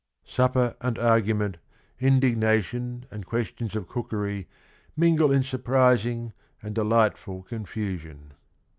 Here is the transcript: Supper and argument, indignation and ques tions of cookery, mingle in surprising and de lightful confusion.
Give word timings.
Supper 0.25 0.75
and 0.81 0.97
argument, 0.97 1.57
indignation 1.99 3.05
and 3.11 3.23
ques 3.23 3.49
tions 3.55 3.75
of 3.75 3.87
cookery, 3.87 4.47
mingle 4.97 5.31
in 5.31 5.43
surprising 5.43 6.33
and 6.63 6.73
de 6.73 6.83
lightful 6.83 7.43
confusion. 7.43 8.33